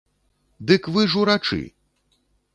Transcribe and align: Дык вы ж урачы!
Дык 0.71 0.89
вы 0.95 1.03
ж 1.13 1.21
урачы! 1.21 1.61